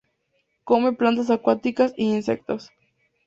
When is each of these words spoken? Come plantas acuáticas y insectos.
Come 0.65 0.93
plantas 0.95 1.29
acuáticas 1.29 1.93
y 1.95 2.05
insectos. 2.05 2.71